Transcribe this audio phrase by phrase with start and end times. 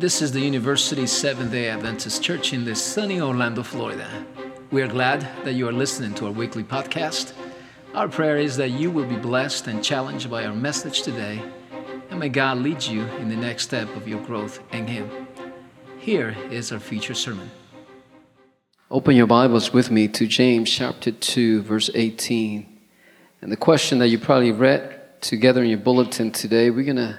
[0.00, 4.08] This is the University Seventh day Adventist Church in the sunny Orlando, Florida.
[4.70, 7.34] We are glad that you are listening to our weekly podcast.
[7.92, 11.42] Our prayer is that you will be blessed and challenged by our message today,
[12.08, 15.28] and may God lead you in the next step of your growth in Him.
[15.98, 17.50] Here is our feature sermon.
[18.90, 22.66] Open your Bibles with me to James chapter 2, verse 18.
[23.42, 27.18] And the question that you probably read together in your bulletin today, we're going to,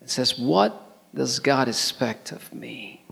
[0.00, 0.84] it says, What
[1.16, 3.02] does God expect of me?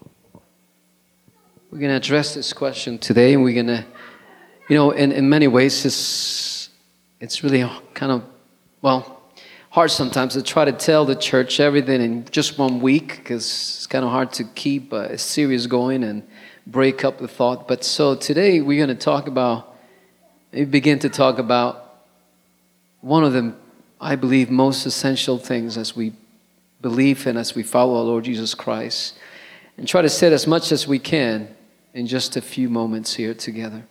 [1.70, 3.84] We're going to address this question today, and we're going to,
[4.68, 6.68] you know, in, in many ways, it's,
[7.18, 8.22] it's really kind of,
[8.82, 9.22] well,
[9.70, 13.86] hard sometimes to try to tell the church everything in just one week because it's
[13.86, 16.28] kind of hard to keep a series going and
[16.66, 17.66] break up the thought.
[17.66, 19.74] But so today we're going to talk about,
[20.52, 22.02] we begin to talk about
[23.00, 23.54] one of the,
[23.98, 26.12] I believe, most essential things as we
[26.84, 29.16] believe and as we follow our Lord Jesus Christ
[29.78, 31.48] and try to say as much as we can
[31.94, 33.86] in just a few moments here together.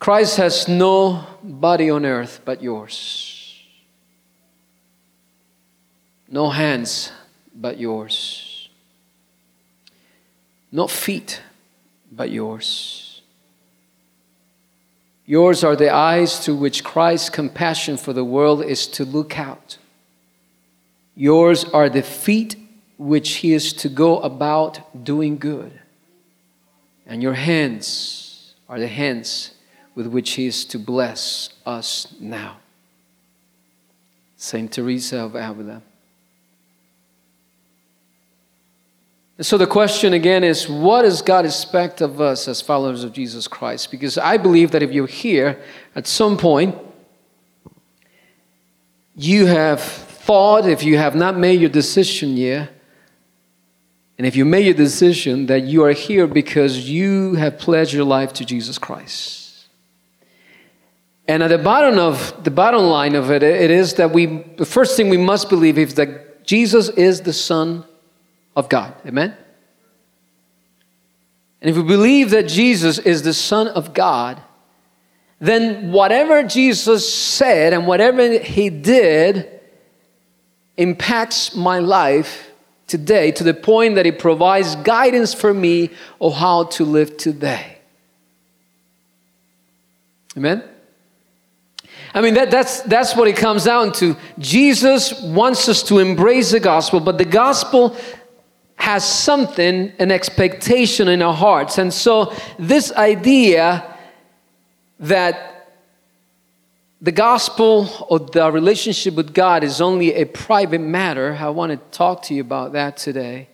[0.00, 3.56] Christ has no body on earth but yours,
[6.28, 7.12] no hands
[7.54, 8.68] but yours,
[10.72, 11.40] no feet
[12.10, 13.22] but yours.
[15.24, 19.78] Yours are the eyes through which Christ's compassion for the world is to look out.
[21.20, 22.56] Yours are the feet
[22.96, 25.70] which he is to go about doing good.
[27.06, 29.52] And your hands are the hands
[29.94, 32.56] with which he is to bless us now.
[34.38, 35.82] Saint Teresa of Avila.
[39.42, 43.46] So the question again is what does God expect of us as followers of Jesus
[43.46, 43.90] Christ?
[43.90, 45.60] Because I believe that if you're here
[45.94, 46.78] at some point,
[49.14, 52.70] you have thought, if you have not made your decision yet,
[54.16, 58.04] and if you made your decision that you are here because you have pledged your
[58.04, 59.66] life to Jesus Christ.
[61.26, 64.26] And at the bottom of the bottom line of it, it is that we
[64.56, 67.84] the first thing we must believe is that Jesus is the Son
[68.54, 68.94] of God.
[69.04, 69.36] Amen?
[71.60, 74.40] And if we believe that Jesus is the Son of God,
[75.40, 79.59] then whatever Jesus said and whatever he did
[80.80, 82.50] impacts my life
[82.86, 87.78] today to the point that it provides guidance for me of how to live today.
[90.36, 90.64] Amen?
[92.14, 94.16] I mean, that, that's, that's what it comes down to.
[94.38, 97.96] Jesus wants us to embrace the gospel, but the gospel
[98.76, 101.78] has something, an expectation in our hearts.
[101.78, 103.84] And so, this idea
[104.98, 105.59] that
[107.02, 111.36] the gospel or the relationship with God is only a private matter.
[111.38, 113.48] I want to talk to you about that today.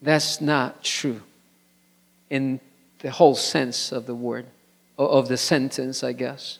[0.00, 1.20] That's not true
[2.30, 2.60] in
[3.00, 4.46] the whole sense of the word,
[4.96, 6.58] of the sentence, I guess.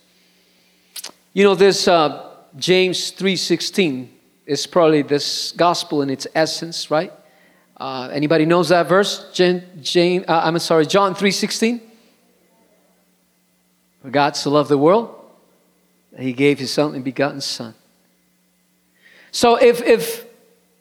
[1.32, 4.08] You know, this uh, James 3.16
[4.46, 7.12] is probably this gospel in its essence, right?
[7.76, 9.30] Uh, anybody knows that verse?
[9.32, 11.80] Jane, Jane, uh, I'm sorry, John 3.16?
[14.04, 15.14] For God so loved the world
[16.12, 17.74] that he gave his only begotten Son.
[19.32, 20.26] So if, if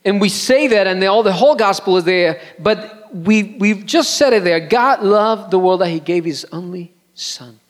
[0.03, 4.17] and we say that and all the whole gospel is there, but we, we've just
[4.17, 4.59] said it there.
[4.59, 7.61] God loved the world that he gave his only Son.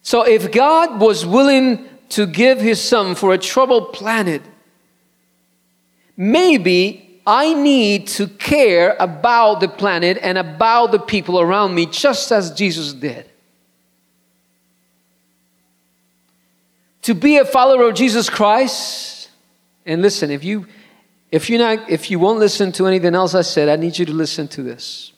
[0.00, 4.40] So if God was willing to give his Son for a troubled planet,
[6.16, 12.32] maybe I need to care about the planet and about the people around me just
[12.32, 13.28] as Jesus did.
[17.08, 19.30] To be a follower of Jesus Christ,
[19.86, 20.66] and listen, if you
[21.30, 24.04] if you not if you won't listen to anything else I said, I need you
[24.04, 25.12] to listen to this.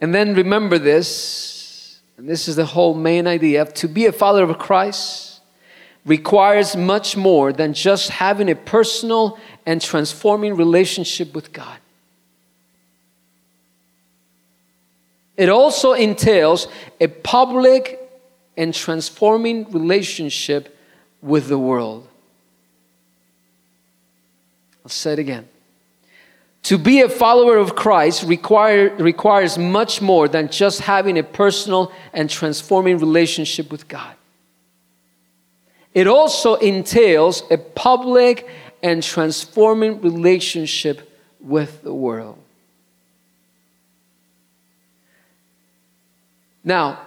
[0.00, 4.50] And then remember this, and this is the whole main idea to be a follower
[4.50, 5.42] of Christ
[6.04, 11.78] requires much more than just having a personal and transforming relationship with God.
[15.36, 16.66] It also entails
[17.00, 18.05] a public
[18.56, 20.76] and transforming relationship
[21.22, 22.06] with the world.
[24.84, 25.48] I'll say it again.
[26.64, 31.92] To be a follower of Christ require, requires much more than just having a personal
[32.12, 34.14] and transforming relationship with God.
[35.94, 38.48] It also entails a public
[38.82, 41.10] and transforming relationship
[41.40, 42.38] with the world.
[46.64, 47.05] Now,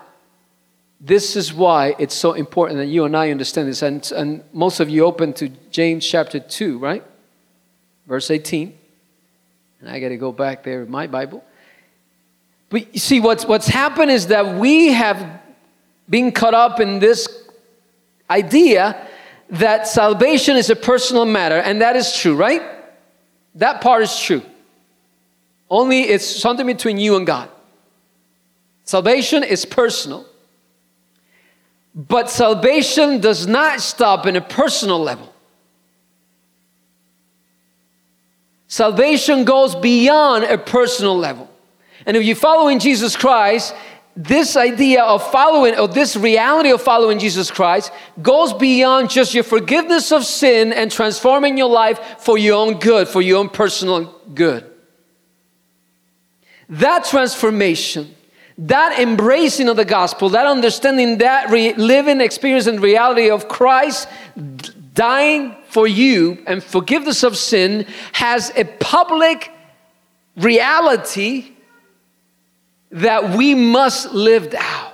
[1.02, 3.82] This is why it's so important that you and I understand this.
[3.82, 7.04] And, and most of you open to James chapter 2, right?
[8.06, 8.78] Verse 18.
[9.80, 11.44] And I got to go back there in my Bible.
[12.70, 15.42] But you see, what's, what's happened is that we have
[16.10, 17.48] been caught up in this
[18.30, 19.08] idea
[19.52, 22.62] that salvation is a personal matter, and that is true, right?
[23.56, 24.44] That part is true.
[25.70, 27.50] Only it's something between you and God.
[28.84, 30.26] Salvation is personal.
[32.08, 35.34] But salvation does not stop in a personal level.
[38.70, 41.50] Salvation goes beyond a personal level.
[42.06, 43.76] And if you're following Jesus Christ,
[44.16, 47.92] this idea of following, or this reality of following Jesus Christ,
[48.22, 53.10] goes beyond just your forgiveness of sin and transforming your life for your own good,
[53.10, 54.64] for your own personal good.
[56.70, 58.16] That transformation
[58.60, 64.08] that embracing of the gospel, that understanding that re- living experience and reality of Christ
[64.94, 69.52] dying for you and forgiveness of sin has a public
[70.36, 71.54] reality
[72.92, 74.94] that we must live out.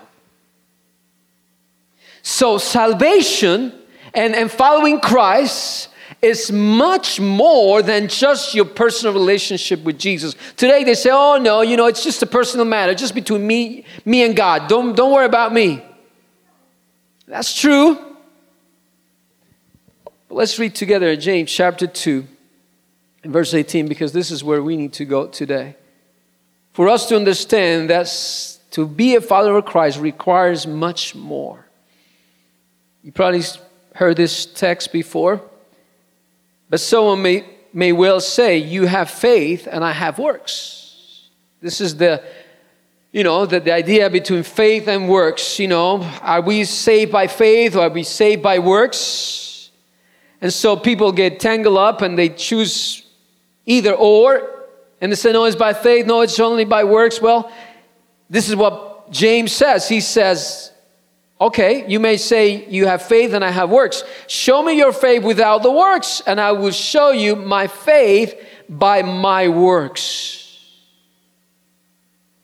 [2.22, 3.74] So, salvation
[4.14, 5.90] and, and following Christ
[6.26, 10.36] is much more than just your personal relationship with Jesus.
[10.58, 13.86] Today they say, "Oh no, you know, it's just a personal matter, just between me,
[14.04, 14.68] me and God.
[14.68, 15.82] Don't don't worry about me."
[17.28, 17.96] That's true.
[20.28, 22.26] But let's read together James chapter 2
[23.24, 25.76] and verse 18 because this is where we need to go today.
[26.74, 28.08] For us to understand that
[28.72, 31.66] to be a follower of Christ requires much more.
[33.04, 33.44] You probably
[33.94, 35.42] heard this text before.
[36.70, 41.30] But someone may, may well say, You have faith and I have works.
[41.62, 42.24] This is the
[43.16, 45.58] you know, the, the idea between faith and works.
[45.58, 49.72] You know, are we saved by faith or are we saved by works?
[50.42, 53.06] And so people get tangled up and they choose
[53.66, 54.66] either or.
[55.00, 56.06] And they say, no, it's by faith.
[56.06, 57.22] No, it's only by works.
[57.22, 57.50] Well,
[58.30, 59.88] this is what James says.
[59.88, 60.74] He says,
[61.40, 64.04] Okay, you may say you have faith and I have works.
[64.28, 68.40] Show me your faith without the works, and I will show you my faith
[68.70, 70.42] by my works.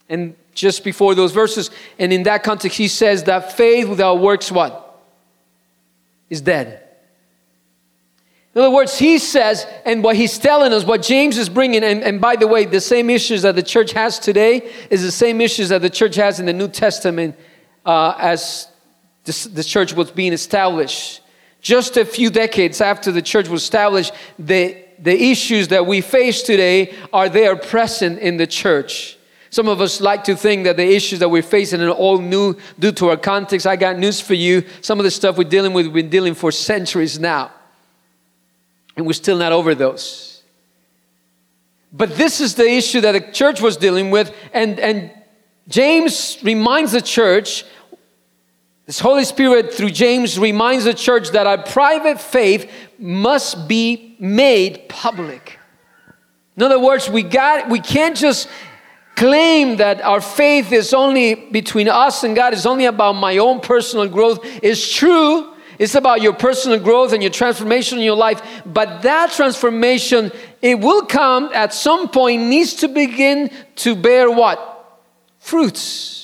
[0.10, 4.52] And just before those verses, and in that context, he says that faith without works,
[4.52, 5.02] what?
[6.30, 6.84] Is dead.
[8.54, 12.04] In other words, he says, and what he's telling us, what James is bringing, and,
[12.04, 15.40] and by the way, the same issues that the church has today is the same
[15.40, 17.38] issues that the church has in the New Testament
[17.86, 18.68] uh, as
[19.26, 21.22] this, the church was being established.
[21.62, 26.42] Just a few decades after the church was established, the, the issues that we face
[26.42, 29.18] today are there present in the church.
[29.52, 32.56] Some of us like to think that the issues that we're facing are all new
[32.80, 33.68] due to our context.
[33.68, 34.64] I got news for you.
[34.82, 37.52] Some of the stuff we're dealing with, we've been dealing for centuries now.
[38.96, 40.42] And we're still not over those.
[41.92, 44.34] But this is the issue that the church was dealing with.
[44.54, 45.12] And, and
[45.68, 47.66] James reminds the church
[48.86, 54.90] this Holy Spirit, through James, reminds the church that our private faith must be made
[54.90, 55.60] public.
[56.58, 58.50] In other words, we, got, we can't just
[59.16, 63.60] claim that our faith is only between us and God, is only about my own
[63.62, 64.40] personal growth.
[64.64, 69.32] It's true, it's about your personal growth and your transformation in your life, but that
[69.32, 74.68] transformation, it will come at some point, needs to begin to bear what?
[75.40, 76.21] Fruits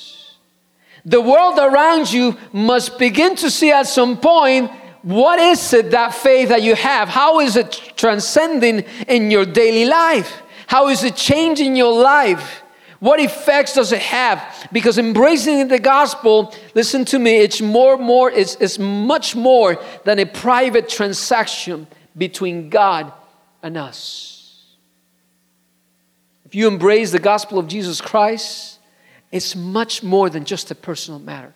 [1.07, 4.69] the world around you must begin to see at some point
[5.03, 7.07] what is it that faith that you have?
[7.07, 10.41] How is it transcending in your daily life?
[10.67, 12.61] How is it changing your life?
[12.99, 14.67] What effects does it have?
[14.73, 20.19] Because embracing the gospel, listen to me, it's more, more, it's, it's much more than
[20.19, 21.87] a private transaction
[22.17, 23.13] between God
[23.63, 24.65] and us.
[26.45, 28.76] If you embrace the gospel of Jesus Christ,
[29.31, 31.53] it's much more than just a personal matter.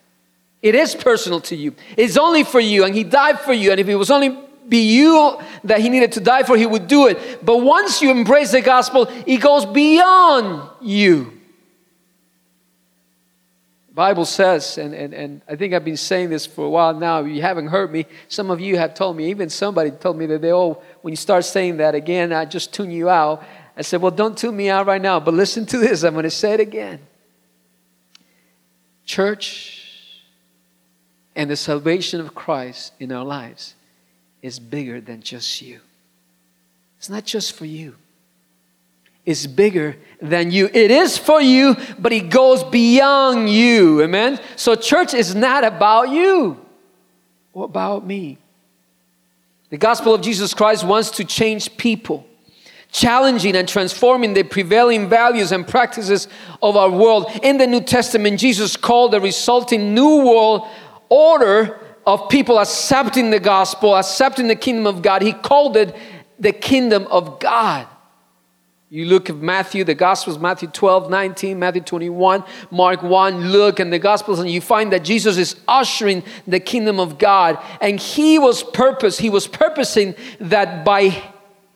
[0.61, 1.75] It is personal to you.
[1.97, 3.71] It's only for you, and He died for you.
[3.71, 4.37] And if it was only
[4.67, 7.43] be you that He needed to die for, He would do it.
[7.43, 11.39] But once you embrace the gospel, it goes beyond you.
[13.87, 16.93] The Bible says, and, and, and I think I've been saying this for a while
[16.93, 17.21] now.
[17.21, 18.05] You haven't heard me.
[18.29, 21.17] Some of you have told me, even somebody told me that they, all, when you
[21.17, 23.43] start saying that again, I just tune you out.
[23.75, 26.03] I said, well, don't tune me out right now, but listen to this.
[26.03, 27.01] I'm going to say it again
[29.05, 30.21] church
[31.35, 33.75] and the salvation of Christ in our lives
[34.41, 35.79] is bigger than just you.
[36.97, 37.95] It's not just for you,
[39.25, 40.69] it's bigger than you.
[40.73, 44.01] It is for you, but it goes beyond you.
[44.01, 44.39] Amen?
[44.55, 46.59] So, church is not about you
[47.53, 48.37] or about me.
[49.69, 52.25] The gospel of Jesus Christ wants to change people,
[52.91, 56.27] challenging and transforming the prevailing values and practices
[56.61, 57.25] of our world.
[57.41, 60.67] In the New Testament, Jesus called the resulting new world
[61.09, 65.21] order of people accepting the gospel, accepting the kingdom of God.
[65.21, 65.95] He called it
[66.39, 67.87] the kingdom of God.
[68.89, 73.89] You look at Matthew, the Gospels, Matthew 12, 19, Matthew 21, Mark 1, look in
[73.89, 77.57] the Gospels, and you find that Jesus is ushering the kingdom of God.
[77.79, 81.23] And he was purpose, he was purposing that by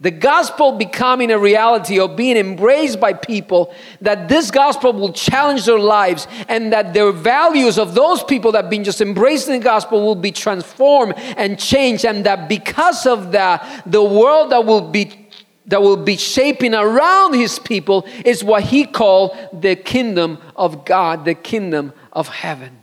[0.01, 5.65] the gospel becoming a reality of being embraced by people, that this gospel will challenge
[5.65, 9.63] their lives and that their values of those people that have been just embracing the
[9.63, 12.03] gospel will be transformed and changed.
[12.03, 15.21] And that because of that, the world that will be
[15.67, 21.25] that will be shaping around his people is what he called the kingdom of God,
[21.25, 22.81] the kingdom of heaven.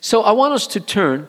[0.00, 1.28] So I want us to turn.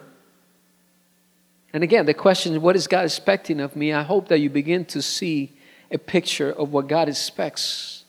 [1.73, 3.93] And again, the question is what is God expecting of me?
[3.93, 5.53] I hope that you begin to see
[5.91, 8.05] a picture of what God expects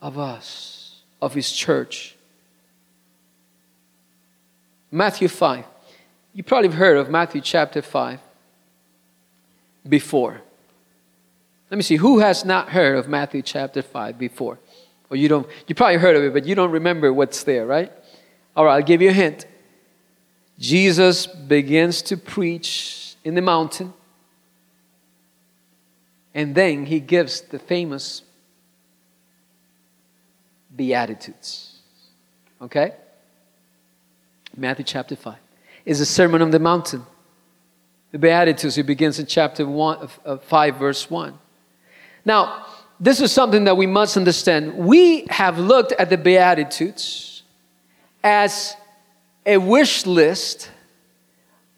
[0.00, 2.16] of us, of his church.
[4.90, 5.64] Matthew 5.
[6.32, 8.20] You probably have heard of Matthew chapter 5
[9.88, 10.40] before?
[11.70, 14.58] Let me see, who has not heard of Matthew chapter 5 before?
[15.10, 17.92] Or you don't, you probably heard of it, but you don't remember what's there, right?
[18.56, 19.46] All right, I'll give you a hint.
[20.58, 23.92] Jesus begins to preach in the mountain,
[26.34, 28.22] and then he gives the famous
[30.74, 31.78] Beatitudes.
[32.60, 32.92] Okay?
[34.56, 35.34] Matthew chapter 5
[35.84, 37.04] is a Sermon on the Mountain.
[38.12, 41.38] The Beatitudes, it begins in chapter one, uh, 5, verse 1.
[42.24, 42.66] Now,
[43.00, 44.74] this is something that we must understand.
[44.74, 47.42] We have looked at the Beatitudes
[48.22, 48.76] as
[49.48, 50.70] a wish list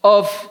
[0.02, 0.50] of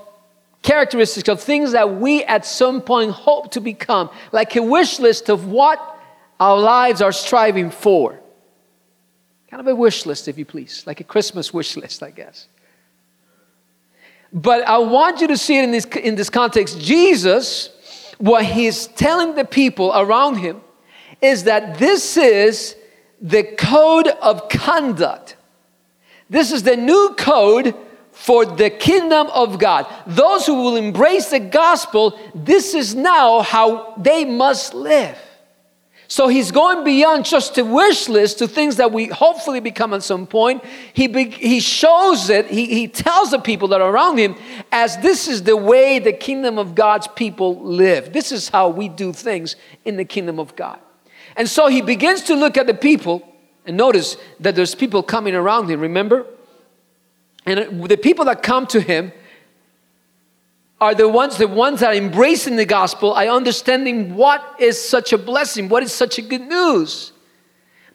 [0.62, 5.30] characteristics of things that we at some point hope to become, like a wish list
[5.30, 5.80] of what
[6.40, 8.20] our lives are striving for.
[9.50, 12.48] Kind of a wish list, if you please, like a Christmas wish list, I guess.
[14.32, 16.80] But I want you to see it in this, in this context.
[16.80, 17.70] Jesus,
[18.18, 20.62] what he's telling the people around him
[21.22, 22.76] is that this is
[23.20, 25.36] the code of conduct.
[26.30, 27.76] This is the new code
[28.12, 29.88] for the kingdom of God.
[30.06, 35.18] Those who will embrace the gospel, this is now how they must live.
[36.12, 40.02] So he's going beyond just a wish list to things that we hopefully become at
[40.02, 40.64] some point.
[40.92, 44.36] He, be, he shows it, he, he tells the people that are around him
[44.72, 48.12] as this is the way the kingdom of God's people live.
[48.12, 49.56] This is how we do things
[49.86, 50.80] in the kingdom of God.
[51.36, 53.29] And so he begins to look at the people
[53.70, 56.26] and notice that there's people coming around him, remember?
[57.46, 59.12] And the people that come to him
[60.82, 65.14] are the ones the ones that are embracing the gospel are understanding what is such
[65.14, 67.12] a blessing what is such a good news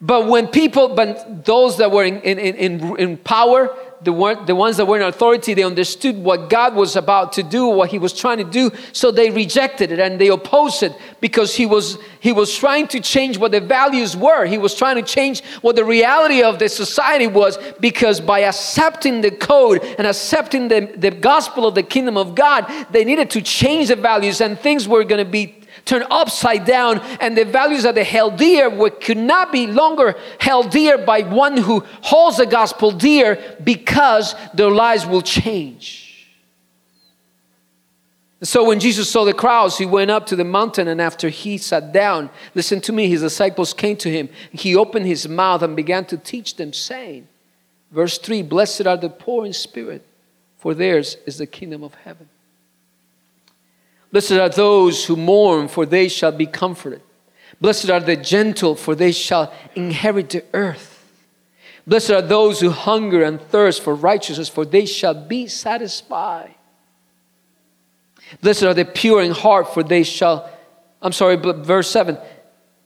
[0.02, 4.54] but when people but those that were in, in, in, in power the, one, the
[4.54, 7.98] ones that were in authority, they understood what God was about to do, what He
[7.98, 11.98] was trying to do, so they rejected it and they opposed it because He was,
[12.20, 14.44] he was trying to change what the values were.
[14.46, 19.20] He was trying to change what the reality of the society was because by accepting
[19.20, 23.42] the code and accepting the, the gospel of the kingdom of God, they needed to
[23.42, 27.82] change the values and things were going to be turned upside down, and the values
[27.82, 32.38] that they held dear were, could not be longer held dear by one who holds
[32.38, 36.04] the gospel dear because their lives will change.
[38.42, 41.56] So when Jesus saw the crowds, he went up to the mountain, and after he
[41.56, 44.28] sat down, listen to me, his disciples came to him.
[44.52, 47.26] He opened his mouth and began to teach them, saying,
[47.90, 50.04] Verse 3 Blessed are the poor in spirit,
[50.58, 52.28] for theirs is the kingdom of heaven.
[54.14, 57.02] Blessed are those who mourn, for they shall be comforted.
[57.60, 61.12] Blessed are the gentle, for they shall inherit the earth.
[61.84, 66.54] Blessed are those who hunger and thirst for righteousness, for they shall be satisfied.
[68.40, 70.48] Blessed are the pure in heart, for they shall,
[71.02, 72.16] I'm sorry, verse 7.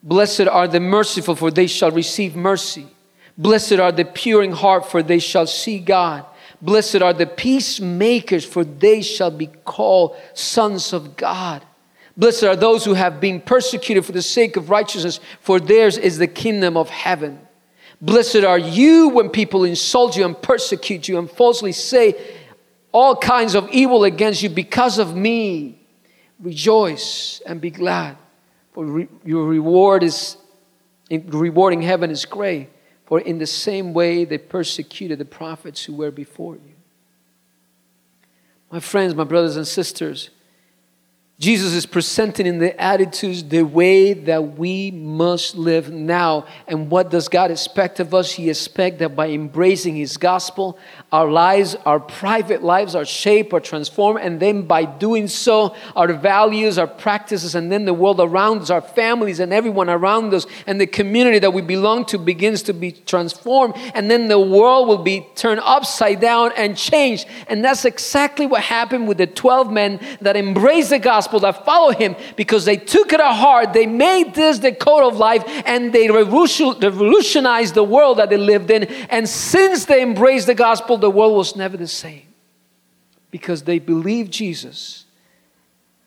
[0.02, 2.86] Blessed are the merciful, for they shall receive mercy.
[3.36, 6.24] Blessed are the pure in heart, for they shall see God.
[6.60, 11.64] Blessed are the peacemakers, for they shall be called sons of God.
[12.16, 16.18] Blessed are those who have been persecuted for the sake of righteousness, for theirs is
[16.18, 17.40] the kingdom of heaven.
[18.00, 22.14] Blessed are you when people insult you and persecute you and falsely say
[22.92, 25.78] all kinds of evil against you because of me.
[26.40, 28.16] Rejoice and be glad
[28.72, 30.36] For re- your reward is,
[31.10, 32.68] in heaven is great.
[33.08, 36.74] For in the same way they persecuted the prophets who were before you.
[38.70, 40.28] My friends, my brothers and sisters,
[41.40, 46.46] Jesus is presenting in the Beatitudes the way that we must live now.
[46.66, 48.32] And what does God expect of us?
[48.32, 50.80] He expects that by embracing His gospel,
[51.12, 54.18] our lives, our private lives are shaped or transformed.
[54.20, 58.70] And then by doing so, our values, our practices, and then the world around us,
[58.70, 62.72] our families, and everyone around us, and the community that we belong to begins to
[62.72, 63.74] be transformed.
[63.94, 67.28] And then the world will be turned upside down and changed.
[67.46, 71.64] And that's exactly what happened with the 12 men that embraced the gospel gospel that
[71.64, 73.72] follow him because they took it at heart.
[73.72, 78.70] They made this the code of life and they revolutionized the world that they lived
[78.70, 78.84] in.
[78.84, 82.22] And since they embraced the gospel, the world was never the same
[83.30, 85.04] because they believed Jesus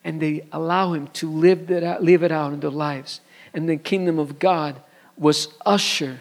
[0.04, 3.22] and they allow him to live out, live it out in their lives.
[3.54, 4.82] And the kingdom of God
[5.18, 6.20] was ushered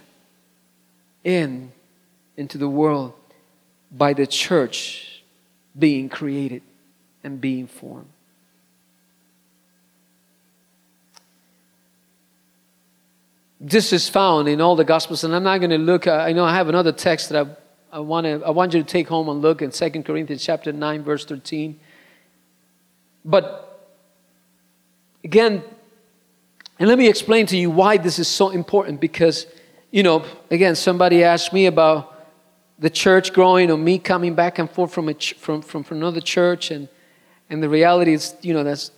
[1.25, 1.73] in
[2.37, 3.15] into the world
[3.91, 5.23] by the church
[5.79, 6.63] being created
[7.25, 8.09] and being formed.
[13.61, 16.33] This is found in all the gospels and i'm not going to look uh, i
[16.33, 17.47] know i have another text that
[17.93, 20.43] i, I want to i want you to take home and look in Second corinthians
[20.43, 21.79] chapter 9 verse 13
[23.25, 23.93] but
[25.23, 25.63] again
[26.79, 29.47] and let me explain to you why this is so important because
[29.91, 32.15] you know again somebody asked me about
[32.79, 35.99] the church growing or me coming back and forth from, a ch- from, from, from
[35.99, 36.89] another church and
[37.51, 38.91] and the reality is you know that's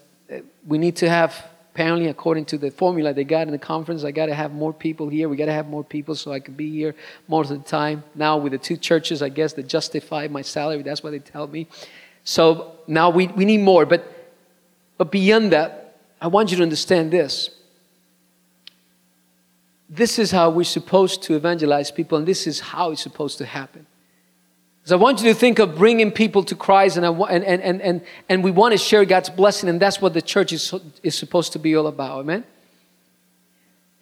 [0.64, 4.10] we need to have apparently according to the formula they got in the conference i
[4.10, 6.54] got to have more people here we got to have more people so i can
[6.54, 6.94] be here
[7.28, 8.04] most of the time.
[8.14, 11.46] Now with the two churches i guess that justify my salary that's what they tell
[11.46, 11.66] me.
[12.24, 14.02] So now we, we need more but
[14.98, 17.50] but beyond that i want you to understand this.
[19.88, 23.46] This is how we're supposed to evangelize people and this is how it's supposed to
[23.46, 23.86] happen
[24.84, 27.80] so I want you to think of bringing people to Christ, and, I, and, and,
[27.80, 31.16] and, and we want to share God's blessing, and that's what the church is, is
[31.16, 32.20] supposed to be all about.
[32.20, 32.44] Amen?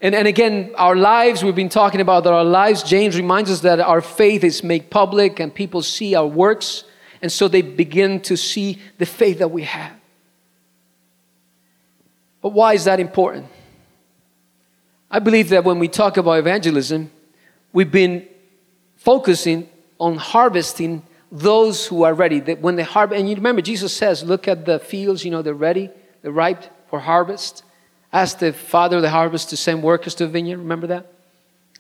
[0.00, 3.60] And, and again, our lives, we've been talking about that our lives, James reminds us
[3.60, 6.84] that our faith is made public, and people see our works,
[7.20, 9.92] and so they begin to see the faith that we have.
[12.40, 13.48] But why is that important?
[15.10, 17.10] I believe that when we talk about evangelism,
[17.74, 18.26] we've been
[18.96, 19.68] focusing
[20.00, 22.40] on harvesting those who are ready.
[22.40, 25.42] That when they harvest, and you remember Jesus says, "Look at the fields; you know
[25.42, 25.90] they're ready,
[26.22, 27.62] they're ripe for harvest."
[28.12, 30.58] Ask the Father of the harvest to send workers to the vineyard.
[30.58, 31.12] Remember that?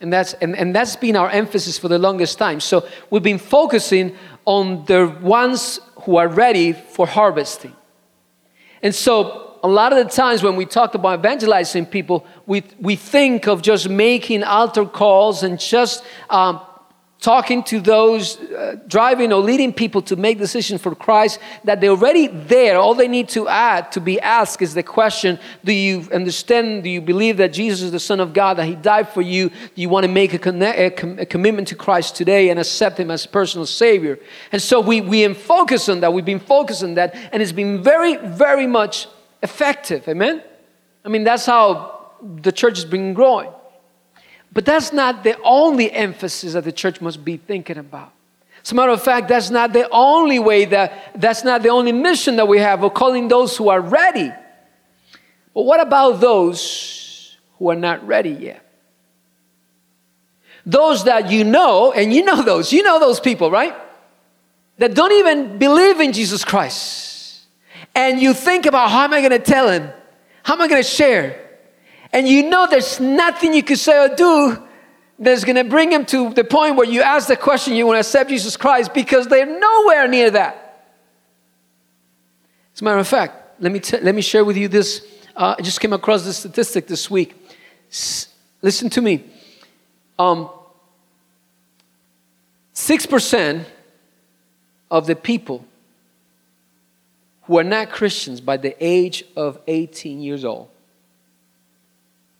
[0.00, 2.60] And that's and, and that's been our emphasis for the longest time.
[2.60, 7.74] So we've been focusing on the ones who are ready for harvesting.
[8.82, 12.96] And so a lot of the times when we talk about evangelizing people, we, we
[12.96, 16.60] think of just making altar calls and just um,
[17.20, 21.90] talking to those uh, driving or leading people to make decisions for Christ that they're
[21.90, 22.78] already there.
[22.78, 26.82] All they need to add to be asked is the question Do you understand?
[26.82, 29.50] Do you believe that Jesus is the Son of God, that He died for you?
[29.50, 32.58] Do you want to make a, connect, a, com- a commitment to Christ today and
[32.58, 34.18] accept Him as personal Savior?
[34.50, 36.12] And so we, we focus on that.
[36.12, 39.08] We've been focused on that, and it's been very, very much
[39.42, 40.08] effective.
[40.08, 40.42] Amen?
[41.04, 43.50] I mean, that's how the church has been growing.
[44.52, 48.12] But that's not the only emphasis that the church must be thinking about.
[48.62, 51.92] As a matter of fact, that's not the only way that, that's not the only
[51.92, 54.30] mission that we have of calling those who are ready.
[55.54, 58.66] But what about those who are not ready yet?
[60.66, 63.74] Those that you know, and you know those, you know those people, right?
[64.76, 67.40] That don't even believe in Jesus Christ.
[67.94, 69.90] And you think about how am I going to tell him?
[70.42, 71.49] How am I going to share?
[72.12, 74.62] And you know there's nothing you can say or do
[75.18, 77.96] that's going to bring them to the point where you ask the question you want
[77.96, 80.86] to accept Jesus Christ because they're nowhere near that.
[82.74, 85.06] As a matter of fact, let me, t- let me share with you this.
[85.36, 87.36] Uh, I just came across this statistic this week.
[87.90, 88.28] S-
[88.62, 89.24] listen to me.
[90.18, 90.48] Um,
[92.74, 93.64] 6%
[94.90, 95.66] of the people
[97.42, 100.70] who are not Christians by the age of 18 years old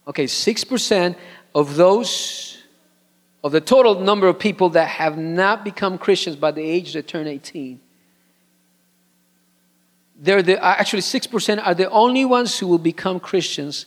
[0.08, 1.16] Okay, 6%
[1.54, 2.58] of those,
[3.44, 7.02] of the total number of people that have not become Christians by the age they
[7.02, 7.80] turn 18,
[10.22, 13.86] they're the, uh, actually 6% are the only ones who will become Christians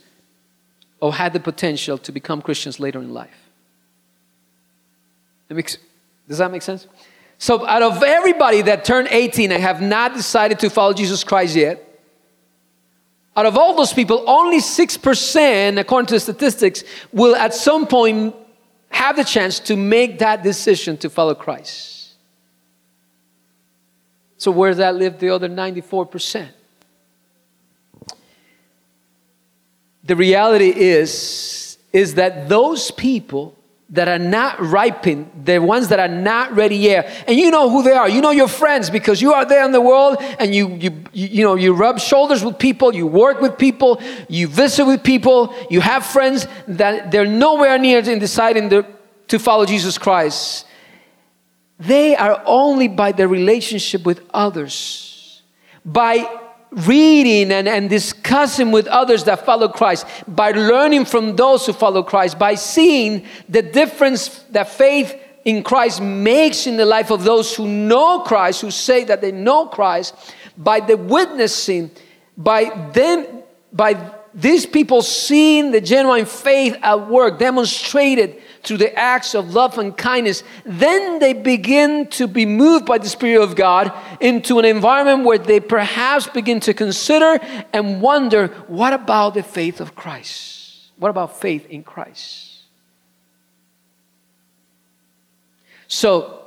[1.00, 3.44] or had the potential to become Christians later in life.
[5.50, 5.78] Makes,
[6.28, 6.88] does that make sense?
[7.38, 11.56] So, out of everybody that turned 18 and have not decided to follow Jesus Christ
[11.56, 11.93] yet,
[13.36, 18.36] Out of all those people, only 6%, according to the statistics, will at some point
[18.90, 22.14] have the chance to make that decision to follow Christ.
[24.38, 26.50] So, where does that leave the other 94%?
[30.04, 33.58] The reality is, is that those people
[33.94, 37.26] that are not ripened, the ones that are not ready yet.
[37.28, 38.10] And you know who they are.
[38.10, 41.44] You know your friends because you are there in the world and you, you, you,
[41.44, 45.80] know, you rub shoulders with people, you work with people, you visit with people, you
[45.80, 48.84] have friends that they're nowhere near in deciding to,
[49.28, 50.66] to follow Jesus Christ.
[51.80, 55.44] They are only by their relationship with others,
[55.86, 56.28] by
[56.74, 62.04] reading and, and discussing with others that follow Christ, by learning from those who follow
[62.04, 67.56] Christ, by seeing the difference that faith in Christ makes in the life of those
[67.56, 70.16] who know Christ, who say that they know Christ,
[70.58, 71.92] by the witnessing,
[72.38, 79.36] by them, by these people seeing the genuine faith at work demonstrated through the acts
[79.36, 83.92] of love and kindness, then they begin to be moved by the Spirit of God
[84.22, 87.40] into an environment where they perhaps begin to consider
[87.74, 90.92] and wonder what about the faith of Christ?
[90.98, 92.62] What about faith in Christ?
[95.88, 96.40] So,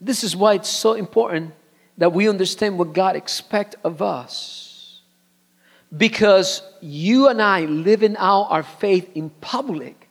[0.00, 1.54] this is why it's so important
[1.96, 5.00] that we understand what God expects of us.
[5.96, 10.01] Because you and I living out our faith in public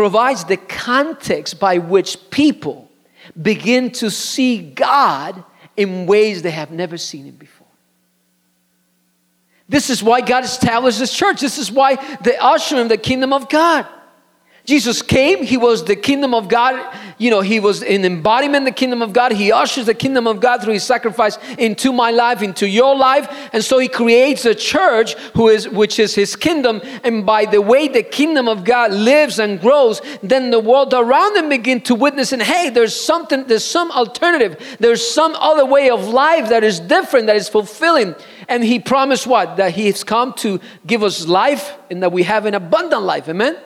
[0.00, 2.90] provides the context by which people
[3.42, 5.44] begin to see God
[5.76, 7.66] in ways they have never seen Him before.
[9.68, 11.42] This is why God established this church.
[11.42, 13.86] This is why the usher in the kingdom of God.
[14.64, 16.94] Jesus came, he was the kingdom of God.
[17.18, 19.32] You know, he was an embodiment the kingdom of God.
[19.32, 23.50] He ushers the kingdom of God through his sacrifice into my life, into your life.
[23.52, 26.82] And so he creates a church who is which is his kingdom.
[27.02, 31.34] And by the way the kingdom of God lives and grows, then the world around
[31.34, 35.90] them begin to witness and hey, there's something, there's some alternative, there's some other way
[35.90, 38.14] of life that is different, that is fulfilling.
[38.48, 39.56] And he promised what?
[39.56, 43.28] That he has come to give us life and that we have an abundant life.
[43.28, 43.56] Amen.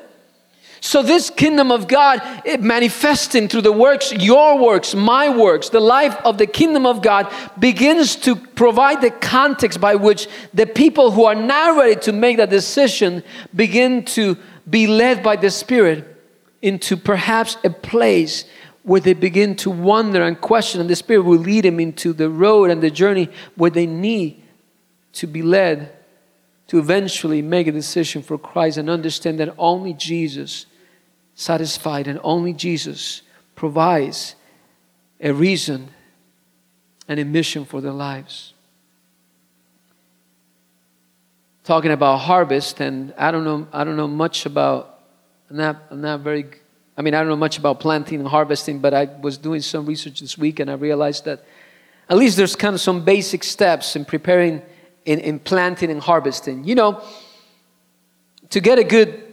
[0.87, 5.81] So, this kingdom of God, it manifesting through the works, your works, my works, the
[5.81, 11.11] life of the kingdom of God begins to provide the context by which the people
[11.11, 13.23] who are now ready to make that decision
[13.55, 14.37] begin to
[14.68, 16.23] be led by the Spirit
[16.61, 18.44] into perhaps a place
[18.83, 22.29] where they begin to wonder and question, and the Spirit will lead them into the
[22.29, 24.42] road and the journey where they need
[25.14, 25.97] to be led
[26.66, 30.66] to eventually make a decision for Christ and understand that only Jesus
[31.35, 33.23] satisfied, and only Jesus
[33.55, 34.37] provides
[35.20, 35.88] a reason
[37.09, 38.53] and a mission for their lives.
[41.64, 45.01] Talking about harvest, and I don't know, I don't know much about,
[45.51, 46.47] I'm not, not very,
[46.97, 49.87] I mean, I don't know much about planting and harvesting, but I was doing some
[49.87, 51.44] research this week and I realized that
[52.09, 54.61] at least there's kind of some basic steps in preparing,
[55.07, 56.64] in, in planting and harvesting.
[56.64, 57.03] You know,
[58.51, 59.24] to get a good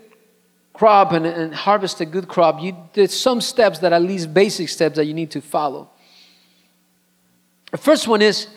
[0.82, 4.68] crop and, and harvest a good crop, you, there's some steps that at least basic
[4.68, 5.88] steps that you need to follow.
[7.70, 8.48] The first one is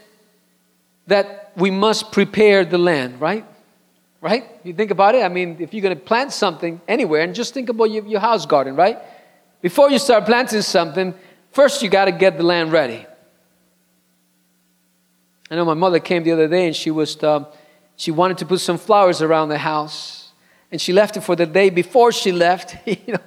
[1.07, 3.45] that we must prepare the land, right?
[4.23, 4.45] Right?
[4.65, 5.23] You think about it.
[5.23, 8.21] I mean, if you're going to plant something anywhere, and just think about your, your
[8.21, 8.97] house garden, right?
[9.61, 11.13] Before you start planting something,
[11.53, 13.05] first you got to get the land ready.
[15.51, 17.45] I know my mother came the other day and she was, uh,
[17.97, 20.24] she wanted to put some flowers around the house
[20.75, 22.77] and she left it for the day before she left.
[22.85, 23.21] you know,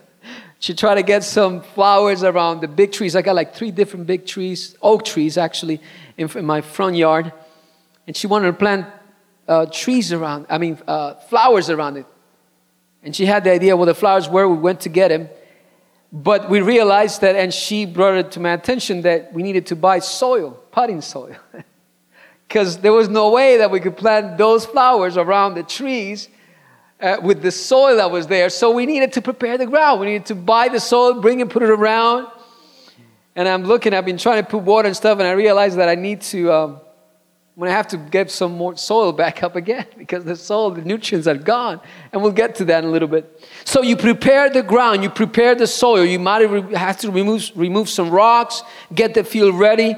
[0.59, 3.15] she tried to get some flowers around the big trees.
[3.15, 5.79] I got like three different big trees, oak trees actually,
[6.17, 7.31] in, in my front yard.
[8.05, 8.87] And she wanted to plant
[9.47, 12.05] uh, trees around, I mean, uh, flowers around it.
[13.01, 14.45] And she had the idea, well, the flowers were.
[14.49, 15.29] we went to get them.
[16.11, 19.77] But we realized that, and she brought it to my attention, that we needed to
[19.77, 21.37] buy soil, potting soil.
[22.45, 26.29] Because there was no way that we could plant those flowers around the trees
[26.99, 28.49] uh, with the soil that was there.
[28.49, 29.99] So we needed to prepare the ground.
[29.99, 32.27] We needed to buy the soil, bring it, put it around.
[33.35, 35.89] And I'm looking, I've been trying to put water and stuff, and I realized that
[35.89, 36.71] I need to, um,
[37.55, 40.71] I'm going to have to get some more soil back up again because the soil,
[40.71, 41.79] the nutrients are gone.
[42.11, 43.43] And we'll get to that in a little bit.
[43.63, 46.03] So you prepare the ground, you prepare the soil.
[46.03, 49.95] You might have to remove, remove some rocks, get the field ready.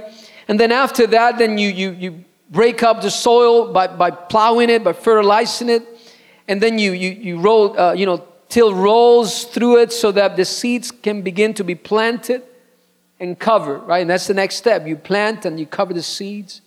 [0.49, 4.69] And then after that, then you, you, you break up the soil by, by plowing
[4.69, 5.98] it, by fertilizing it
[6.49, 10.35] and then you, you, you roll, uh, you know, till rolls through it so that
[10.35, 12.41] the seeds can begin to be planted
[13.19, 14.01] and covered, right?
[14.01, 14.87] And that's the next step.
[14.87, 16.61] You plant and you cover the seeds.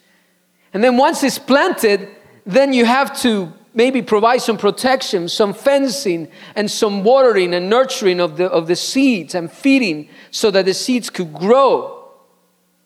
[0.72, 2.08] And then once it's planted,
[2.46, 8.20] then you have to maybe provide some protection, some fencing, and some watering and nurturing
[8.20, 12.08] of the, of the seeds and feeding so that the seeds could grow.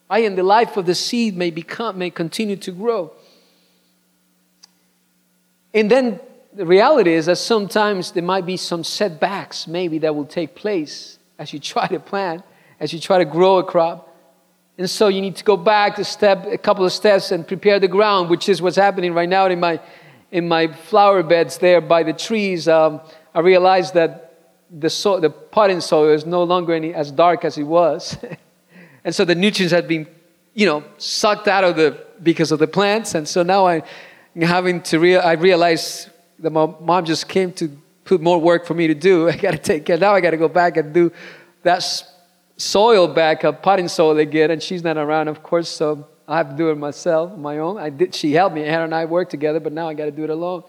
[0.09, 0.24] Right?
[0.24, 3.12] And the life of the seed may become may continue to grow.
[5.74, 6.20] And then
[6.54, 11.18] the reality is that sometimes there might be some setbacks, maybe that will take place
[11.38, 12.42] as you try to plant,
[12.80, 14.14] as you try to grow a crop.
[14.78, 17.80] And so you need to go back a step, a couple of steps, and prepare
[17.80, 19.80] the ground, which is what's happening right now in my
[20.32, 22.68] in my flower beds there by the trees.
[22.68, 23.00] Um,
[23.35, 27.56] I realized that the so, the potting soil is no longer any as dark as
[27.56, 28.18] it was,
[29.04, 30.06] and so the nutrients had been,
[30.52, 33.14] you know, sucked out of the because of the plants.
[33.14, 33.82] And so now I'm
[34.42, 35.20] having to real.
[35.20, 37.68] I realized that my mom just came to
[38.05, 39.29] put more work for me to do.
[39.31, 39.99] I got to take care.
[39.99, 41.12] Now I got to go back and do
[41.62, 41.83] that
[42.57, 46.51] soil back, a potting soil again, and she's not around, of course, so I have
[46.51, 47.79] to do it myself, my own.
[47.79, 48.62] I did, she helped me.
[48.62, 50.64] Hannah and I worked together, but now I got to do it alone.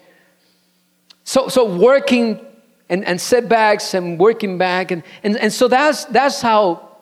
[1.24, 2.46] So, so working
[2.90, 6.98] and, and setbacks and working back, and, and, and so that's, that's how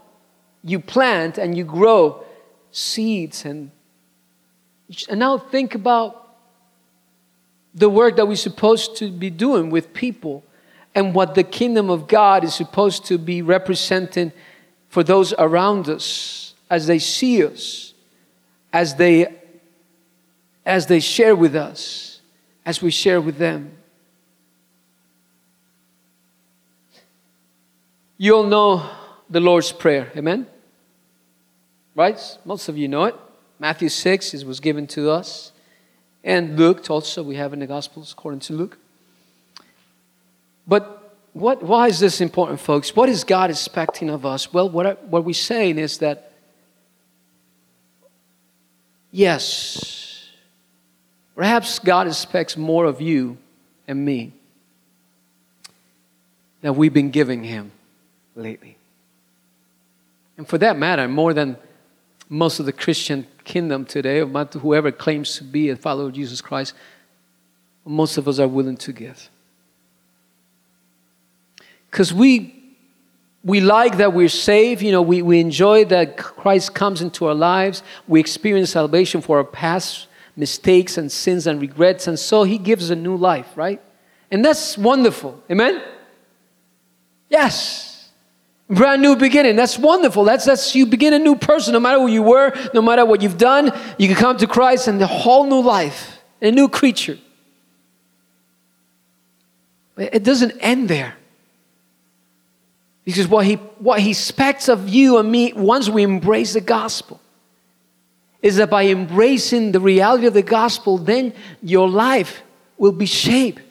[0.64, 2.24] you plant and you grow
[2.72, 3.46] seeds.
[3.46, 3.72] And,
[5.10, 6.25] and now think about
[7.76, 10.44] the work that we're supposed to be doing with people
[10.96, 14.32] and what the kingdom of God is supposed to be representing
[14.88, 17.94] for those around us as they see us,
[18.72, 19.28] as they,
[20.66, 22.22] as they share with us,
[22.66, 23.74] as we share with them.
[28.18, 28.90] You all know
[29.30, 30.48] the Lord's Prayer, amen?
[31.94, 32.20] Right?
[32.46, 33.16] Most of you know it.
[33.60, 35.52] Matthew 6 it was given to us.
[36.26, 38.80] And Luke also, we have in the Gospels according to Luke.
[40.68, 42.96] But what, why is this important, folks?
[42.96, 44.52] What is God expecting of us?
[44.52, 46.32] Well, what, I, what we're saying is that,
[49.12, 50.28] yes,
[51.36, 53.38] perhaps God expects more of you
[53.88, 54.34] and me
[56.62, 57.72] than we've been giving Him
[58.36, 58.78] lately.
[60.38, 61.58] And for that matter, more than
[62.30, 66.42] most of the Christian kingdom today, or whoever claims to be a follower of Jesus
[66.42, 66.74] Christ,
[67.86, 69.30] most of us are willing to give
[71.96, 72.54] because we
[73.42, 74.82] we like that we're saved.
[74.82, 77.84] You know, we, we enjoy that Christ comes into our lives.
[78.06, 82.08] We experience salvation for our past mistakes and sins and regrets.
[82.08, 83.82] And so he gives a new life, right?
[84.30, 85.42] And that's wonderful.
[85.50, 85.82] Amen?
[87.30, 87.95] Yes.
[88.68, 89.56] Brand new beginning.
[89.56, 90.24] That's wonderful.
[90.24, 91.74] That's, that's you begin a new person.
[91.74, 94.88] No matter who you were, no matter what you've done, you can come to Christ
[94.88, 97.20] and a whole new life, a new creature.
[99.94, 101.16] But it doesn't end there.
[103.04, 107.22] Because what he, what he expects of you and me once we embrace the gospel
[108.42, 112.42] is that by embracing the reality of the gospel, then your life
[112.78, 113.62] will be shaped.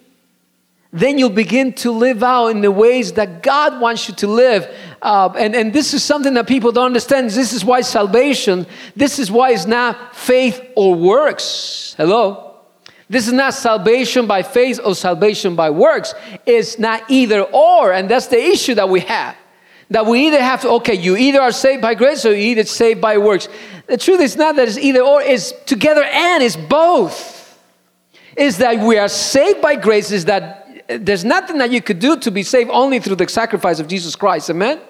[0.95, 4.73] Then you'll begin to live out in the ways that God wants you to live.
[5.03, 7.31] Uh, and, and this is something that people don't understand.
[7.31, 11.97] This is why salvation, this is why it's not faith or works.
[11.97, 12.61] Hello?
[13.09, 16.15] This is not salvation by faith or salvation by works.
[16.47, 17.93] It's not either or.
[17.93, 19.37] And that's the issue that we have.
[19.91, 22.63] That we either have to, okay, you either are saved by grace or you either
[22.63, 23.49] saved by works.
[23.89, 27.59] The truth is not that it's either or, it's together and it's both.
[28.37, 32.17] Is that we are saved by grace, is that there's nothing that you could do
[32.19, 34.51] to be saved only through the sacrifice of Jesus Christ.
[34.51, 34.81] Amen?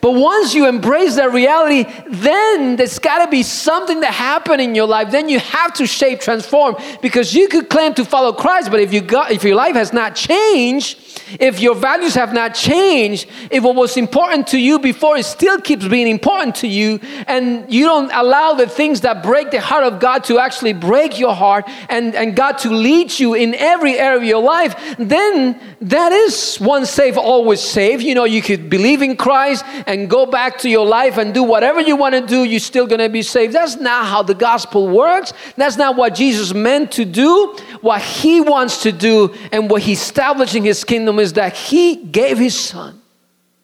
[0.00, 4.74] But once you embrace that reality, then there's got to be something that happened in
[4.74, 5.10] your life.
[5.10, 8.92] Then you have to shape, transform, because you could claim to follow Christ, but if
[8.92, 10.98] you got, if your life has not changed,
[11.40, 15.60] if your values have not changed, if what was important to you before it still
[15.60, 19.84] keeps being important to you, and you don't allow the things that break the heart
[19.84, 23.98] of God to actually break your heart and, and God to lead you in every
[23.98, 28.02] area of your life, then that is once saved, always saved.
[28.02, 31.42] You know, you could believe in Christ and go back to your life and do
[31.42, 33.52] whatever you want to do, you're still going to be saved.
[33.52, 35.32] That's not how the gospel works.
[35.56, 37.56] That's not what Jesus meant to do.
[37.80, 42.38] What he wants to do and what he's establishing his kingdom is that he gave
[42.38, 43.00] his son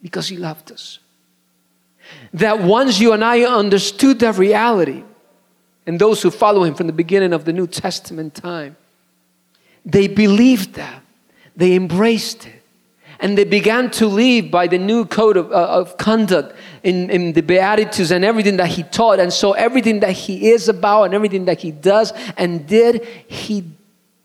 [0.03, 0.99] because he loved us.
[2.35, 5.05] That once you and I understood that reality,
[5.87, 8.77] and those who follow him from the beginning of the New Testament time,
[9.85, 11.03] they believed that,
[11.57, 12.62] they embraced it
[13.22, 17.32] and they began to live by the new code of, uh, of conduct in, in
[17.32, 19.20] the Beatitudes and everything that he taught.
[19.20, 23.64] And so, everything that he is about and everything that he does and did, he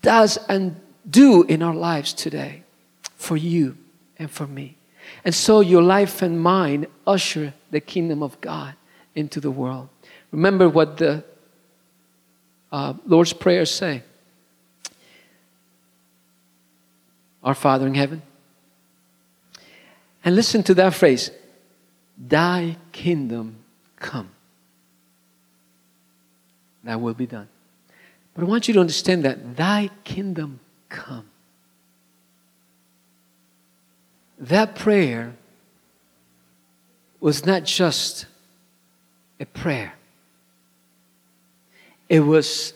[0.02, 0.76] does and
[1.08, 2.64] do in our lives today
[3.16, 3.78] for you
[4.18, 4.76] and for me.
[5.24, 8.74] And so, your life and mine usher the kingdom of God
[9.14, 9.90] into the world.
[10.32, 11.24] Remember what the
[12.72, 14.02] uh, Lord's Prayer say?
[17.44, 18.24] Our Father in heaven.
[20.28, 21.32] And listen to that phrase
[22.18, 23.60] Thy kingdom
[23.96, 24.30] come.
[26.84, 27.48] That will be done.
[28.34, 30.60] But I want you to understand that Thy kingdom
[30.90, 31.30] come.
[34.38, 35.34] That prayer
[37.22, 38.26] was not just
[39.40, 39.94] a prayer,
[42.10, 42.74] it was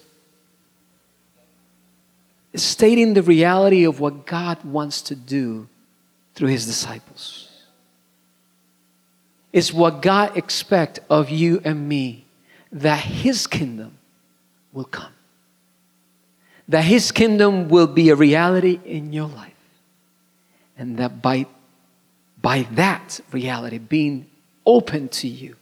[2.56, 5.68] stating the reality of what God wants to do
[6.36, 7.50] through his disciples.
[9.54, 12.26] It's what God expects of you and me
[12.72, 13.98] that his kingdom
[14.72, 15.12] will come.
[16.70, 19.52] That his kingdom will be a reality in your life.
[20.78, 21.48] And that by,
[22.41, 24.28] by that reality being
[24.65, 25.58] open to you,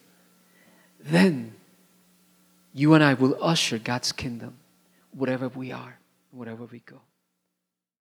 [0.99, 1.53] then
[2.73, 4.57] you and I will usher God's kingdom
[5.17, 5.97] wherever we are,
[6.31, 7.01] wherever we go.